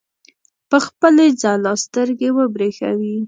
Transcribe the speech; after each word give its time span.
په 0.69 0.77
خپلې 0.85 1.25
ځلا 1.41 1.73
سترګې 1.85 2.29
وبرېښوي. 2.37 3.15